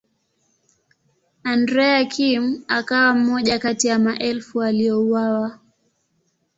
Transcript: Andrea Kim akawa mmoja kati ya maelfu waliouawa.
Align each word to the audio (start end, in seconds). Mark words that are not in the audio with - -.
Andrea 1.43 2.05
Kim 2.05 2.63
akawa 2.69 3.13
mmoja 3.15 3.59
kati 3.59 3.87
ya 3.87 3.99
maelfu 3.99 4.57
waliouawa. 4.57 5.59